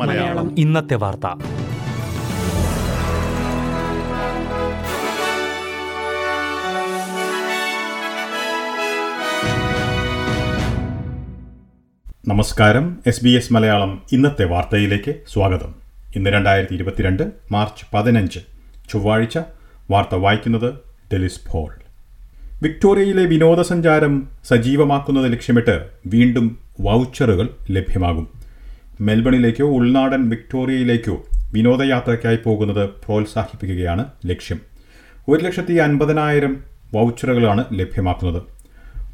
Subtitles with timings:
[0.00, 0.54] മലയാളം.
[0.58, 1.20] ഇന്നത്തെ വാർത്ത.
[12.28, 13.00] നമസ്കാരം.
[13.06, 15.74] എസ് ബി എസ് മലയാളം ഇന്നത്തെ വാർത്തയിലേക്ക് സ്വാഗതം.
[16.16, 18.38] ഇന്ന് രണ്ടായിരത്തി ഇരുപത്തിരണ്ട് മാർച്ച് പതിനഞ്ച്.
[18.92, 19.38] ചൊവ്വാഴ്ച
[19.90, 20.74] വാർത്ത വായിക്കുന്നത്
[21.12, 21.79] ഡെലിസ് ഫോൾ
[22.62, 28.28] വിക്ടോറിയയിലെ വിനോദസഞ്ചാരം സജീവമാക്കുന്നത് ലക്ഷ്യമിട്ട് വീണ്ടും വൗച്ചറുകൾ ലഭ്യമാകും.
[29.00, 34.60] മെൽബണിലേക്കോ ഉൾനാടൻ വിക്ടോറിയയിലേക്കോ വിനോദയാത്രയ്ക്കായി പോകുന്നത് പ്രോത്സാഹിപ്പിക്കുകയാണ് ലക്ഷ്യം.
[35.28, 36.56] ഒരു ലക്ഷത്തി അൻപതിനായിരം
[36.94, 38.42] വൗച്ചറുകളാണ് ലഭ്യമാക്കുന്നത്.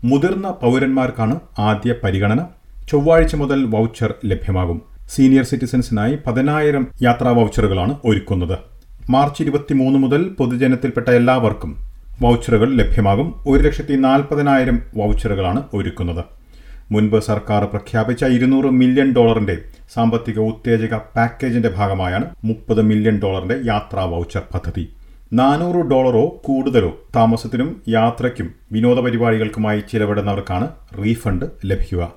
[0.04, 2.46] മുതിർന്ന പൗരന്മാർക്കാണ് ആദ്യ പരിഗണന.
[2.90, 4.82] ചൊവ്വാഴ്ച മുതൽ വൗച്ചർ ലഭ്യമാകും.
[5.14, 8.58] സീനിയർ സിറ്റിസൻസിനായി പതിനായിരം യാത്രാ വൗച്ചറുകളാണ് ഒരുക്കുന്നത്.
[9.10, 11.85] മാർച്ച് ഇരുപത്തിമൂന്ന് മുതൽ പൊതുജനത്തിൽപ്പെട്ട എല്ലാവർക്കും
[12.22, 13.34] വൗച്ചറുകൾ ലഭ്യമാകും.
[13.46, 16.24] ഒരു ലക്ഷത്തി നാൽപ്പതിനായിരം വൗച്ചറുകളാണ് ഒരുക്കുന്നത്.
[16.90, 19.58] മുൻപ് സർക്കാർ പ്രഖ്യാപിച്ച ഇരുന്നൂറ് മില്യൺ ഡോളറിന്റെ
[19.94, 24.88] സാമ്പത്തിക ഉത്തേജക പാക്കേജിന്റെ ഭാഗമായാണ് മുപ്പത് മില്യൺ ഡോളറിന്റെ യാത്രാ വൗച്ചർ പദ്ധതി.
[25.32, 30.68] നാനൂറ് ഡോളറോ കൂടുതലോ താമസത്തിനും യാത്രയ്ക്കും വിനോദ പരിപാടികൾക്കുമായി ചിലവിടുന്നവർക്കാണ്
[31.04, 32.12] റീഫണ്ട് ലഭിക്കുക.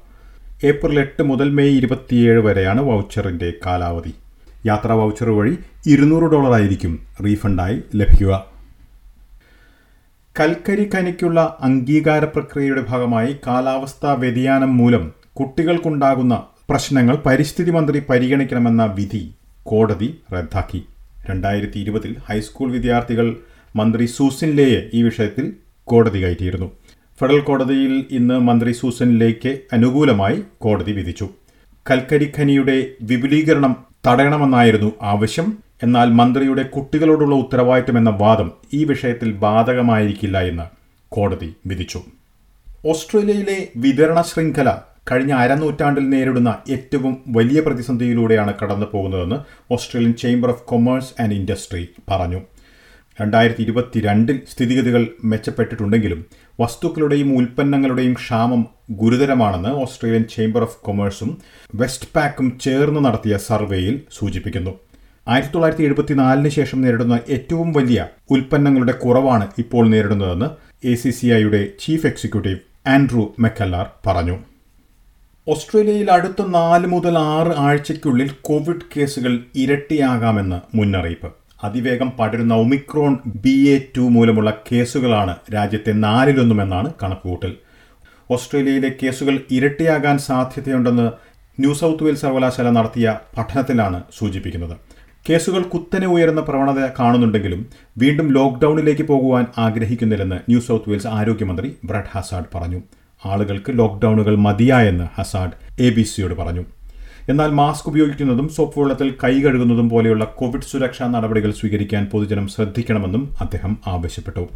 [0.64, 4.14] ഏപ്രിൽ എട്ട് മുതൽ മെയ് ഇരുപത്തിയേഴ് വരെയാണ് വൗച്ചറിന്റെ കാലാവധി.
[4.66, 8.49] യാത്രാ വൗച്ചർ വഴി ഇരുന്നൂറ് ഡോളറായിരിക്കും റീഫണ്ടായി ലഭിക്കുക.
[10.40, 15.04] കൽക്കരി ഖനിക്കുള്ള അംഗീകാര പ്രക്രിയയുടെ ഭാഗമായി കാലാവസ്ഥാ വ്യതിയാനം മൂലം
[15.40, 16.36] കുട്ടികൾക്കുണ്ടാകുന്ന
[16.70, 19.22] പ്രശ്നങ്ങൾ പരിസ്ഥിതി മന്ത്രി പരിഗണിക്കണമെന്ന വിധി
[19.64, 20.82] കോടതി റദ്ദാക്കി.
[21.30, 23.28] രണ്ടായിരത്തി ഇരുപതിൽ ഹൈസ്കൂൾ വിദ്യാർത്ഥികൾ
[23.76, 26.72] മന്ത്രി സൂസിൻ ലേയെ ഈ വിഷയത്തിൽ കോടതി കയറ്റിയിരുന്നു.
[27.20, 31.30] ഫെഡറൽ കോടതിയിൽ ഇന്ന് മന്ത്രി സൂസൻ ലേക്ക് അനുകൂലമായി കോടതി വിധിച്ചു.
[31.92, 33.76] കൽക്കരി ഖനിയുടെ വിപുലീകരണം
[34.08, 35.69] തടയണമെന്നായിരുന്നു ആവശ്യം.
[35.82, 40.66] എന്നാൽ മന്ത്രിയുടെ കുട്ടികളോടുള്ള ഉത്തരവാദിത്തം എന്ന വാദം ഈ വിഷയത്തിൽ ബാധകമായിരിക്കില്ല എന്ന്
[41.12, 42.00] കോടതി വിധിച്ചു.
[42.92, 44.70] ഓസ്ട്രേലിയയിലെ വിതരണ ശൃംഖല
[45.12, 49.38] കഴിഞ്ഞ അരനൂറ്റാണ്ടിൽ നേരിടുന്ന ഏറ്റവും വലിയ പ്രതിസന്ധിയിലൂടെയാണ് കടന്നു പോകുന്നതെന്ന്
[49.74, 52.42] Australian Chamber of Commerce and Industry പറഞ്ഞു.
[53.22, 55.02] രണ്ടായിരത്തി ഇരുപത്തിരണ്ടിൽ സ്ഥിതിഗതികൾ
[55.32, 56.20] മെച്ചപ്പെട്ടിട്ടുണ്ടെങ്കിലും
[56.60, 58.62] വസ്തുക്കളുടെയും ഉൽപ്പന്നങ്ങളുടെയും ക്ഷാമം
[59.02, 61.32] ഗുരുതരമാണെന്ന് ഓസ്ട്രേലിയൻ ചേംബർ ഓഫ് കൊമേഴ്സും
[61.76, 64.74] വെസ്റ്റ് പാക്കും ചേർന്ന് നടത്തിയ സർവേയിൽ സൂചിപ്പിക്കുന്നു.
[65.32, 68.00] ആയിരത്തി തൊള്ളായിരത്തി എഴുപത്തിനാലിന് ശേഷം നേരിടുന്ന ഏറ്റവും വലിയ
[68.32, 70.48] ഉൽപ്പന്നങ്ങളുടെ കുറവാണ് ഇപ്പോൾ നേരിടുന്നതെന്ന്
[70.88, 74.36] എ സി സി ഐയുടെ ചീഫ് എക്സിക്യൂട്ടീവ് ആൻഡ്രൂ മെക്കല്ലാർ പറഞ്ഞു.
[75.48, 81.30] ഓസ്ട്രേലിയയിൽ അടുത്ത നാല് മുതൽ ആറ് ആഴ്ചയ്ക്കുള്ളിൽ കോവിഡ് കേസുകൾ ഇരട്ടിയാകാമെന്ന് മുന്നറിയിപ്പ്.
[81.64, 83.14] അതിവേഗം പടരുന്ന ഒമിക്രോൺ
[83.46, 87.54] ബി എ ടു മൂലമുള്ള കേസുകളാണ് രാജ്യത്തെ നാലിലൊന്നുമെന്നാണ് കണക്കുകൂട്ടൽ.
[88.32, 91.08] ഓസ്ട്രേലിയയിലെ കേസുകൾ ഇരട്ടിയാകാൻ സാധ്യതയുണ്ടെന്ന്
[91.60, 93.08] ന്യൂ സൗത്ത് വെയിൽസ് സർവകലാശാല നടത്തിയ
[93.38, 94.76] പഠനത്തിലാണ് സൂചിപ്പിക്കുന്നത്.
[95.26, 97.66] കേസുകൾ കുത്തനെ ഉയരുന്ന പ്രവണത കാണുന്നുണ്ടെങ്കിലും
[97.98, 102.82] വീണ്ടും ലോക്ക്ഡൌണിലേക്ക് പോകുവാൻ ആഗ്രഹിക്കുന്നില്ലെന്ന് ന്യൂ സൗത്ത് വെയിൽസ് ആരോഗ്യമന്ത്രി ബ്രഡ് ഹസാഡ് പറഞ്ഞു.
[103.26, 106.64] ആളുകൾക്ക് ലോക്ക്ഡൌണുകൾ മതിയായെന്ന് ഹസാഡ് എ ബി സിയോട് പറഞ്ഞു.
[107.30, 113.78] എന്നാൽ മാസ്ക് ഉപയോഗിക്കുന്നതും സോപ്പ് വെള്ളത്തിൽ കൈ കഴുകുന്നതും പോലെയുള്ള കോവിഡ് സുരക്ഷാ നടപടികൾ സ്വീകരിക്കാൻ പൊതുജനം ശ്രദ്ധിക്കണമെന്നും അദ്ദേഹം
[113.88, 114.48] ആവശ്യപ്പെട്ടു.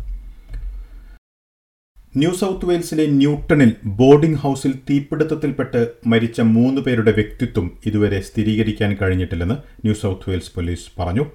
[2.18, 9.94] ന്യൂ സൗത്ത് വെയിൽസിലെ ന്യൂട്ടണിൽ ബോർഡിംഗ് ഹൌസിൽ തീപിടുത്തത്തിൽപ്പെട്ട് മരിച്ച മൂന്ന് പേരുടെ വ്യക്തിത്വം ഇതുവരെ സ്ഥിരീകരിക്കാൻ കഴിഞ്ഞിട്ടില്ലെന്ന് ന്യൂ
[9.94, 11.25] സൗത്ത് വെയിൽസ് പോലീസ് പറഞ്ഞു.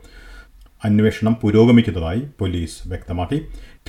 [0.85, 3.39] അന്വേഷണം പുരോഗമിക്കുന്നതായി പോലീസ് വ്യക്തമാക്കി.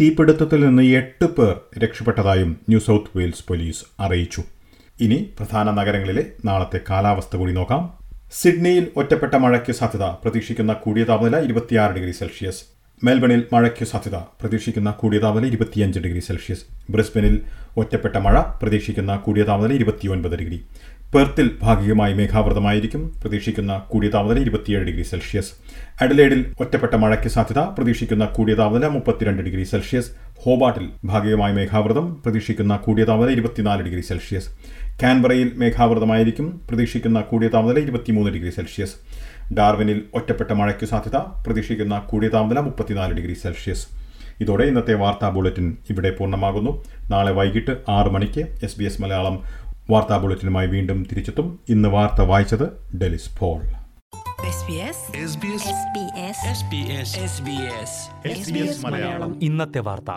[0.01, 4.43] തീപിടുത്തത്തിൽ നിന്ന് എട്ട് പേർ രക്ഷപ്പെട്ടതായും ന്യൂ സൗത്ത് വെയിൽസ് പോലീസ് അറിയിച്ചു.
[5.01, 7.93] ഇനി പ്രധാന നഗരങ്ങളിലെ നാളത്തെ കാലാവസ്ഥ കൂടി നോക്കാം.
[8.31, 12.78] സിഡ്നിയിൽ ഒറ്റപ്പെട്ട മഴയ്ക്ക് സാധ്യത പ്രതീക്ഷിക്കുന്ന കൂടിയ താപനില ഇരുപത്തിയാറ് ഡിഗ്രി സെൽഷ്യസ്.
[13.03, 14.15] മെൽബണിൽ മഴയ്ക്ക് സാധ്യത.
[14.15, 16.63] പ്രതീക്ഷിക്കുന്ന കൂടിയ താപനില ഇരുപത്തിയഞ്ച് ഡിഗ്രി സെൽഷ്യസ്.
[16.89, 17.41] ബ്രിസ്ബനിൽ
[17.77, 20.65] ഒറ്റപ്പെട്ട മഴ പ്രതീക്ഷിക്കുന്ന കൂടിയ താപനില ഇരുപത്തിയൊൻപത് ഡിഗ്രി.
[21.13, 23.15] പെർത്തിൽ ഭാഗികമായി മേഘാവൃതമായിരിക്കും.
[23.21, 25.51] പ്രതീക്ഷിക്കുന്ന കൂടിയ താപനില ഇരുപത്തിയേഴ് ഡിഗ്രി സെൽഷ്യസ്.
[26.01, 27.59] അഡലേഡിൽ ഒറ്റപ്പെട്ട മഴയ്ക്ക് സാധ്യത.
[27.59, 30.11] പ്രതീക്ഷിക്കുന്ന കൂടിയ താപനില മുപ്പത്തിരണ്ട് ഡിഗ്രി സെൽഷ്യസ്.
[30.39, 32.21] ഹോബാട്ടിൽ ഭാഗികമായി മേഘാവൃതം.
[32.21, 34.49] പ്രതീക്ഷിക്കുന്ന കൂടിയ താപനില ഇരുപത്തിനാല് ഡിഗ്രി സെൽഷ്യസ്.
[35.03, 36.61] കാൻബറയിൽ മേഘാവൃതമായിരിക്കും.
[36.69, 38.95] പ്രതീക്ഷിക്കുന്ന കൂടിയ താപനില ഇരുപത്തിമൂന്ന് ഡിഗ്രി സെൽഷ്യസ്.
[39.53, 41.15] ഡാർവിനിൽ ഒറ്റപ്പെട്ട മഴയ്ക്ക് സാധ്യത.
[41.17, 43.87] പ്രതീക്ഷിക്കുന്ന കൂടിയ താപനില മുപ്പത്തിനാല് ഡിഗ്രി സെൽഷ്യസ്.
[44.39, 46.83] ഇതോടെ ഇന്നത്തെ വാർത്താ ബുള്ളറ്റിൻ ഇവിടെ പൂർണമാകുന്നു.
[47.11, 49.43] നാളെ വൈകിട്ട് ആറ് മണിക്ക് എസ് ബി എസ് മലയാളം
[49.89, 51.59] വാർത്താ ബുള്ളറ്റിനുമായി വീണ്ടും തിരിച്ചെത്തും.
[51.69, 53.61] ഇന്ന് വാർത്ത വായിച്ചത് ഡെലിസ് പോൾ.
[59.41, 60.11] ഇന്നത്തെ വാർത്ത.